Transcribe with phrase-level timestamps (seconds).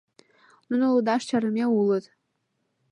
[0.69, 2.05] —Нуно лудаш чарыме улыт.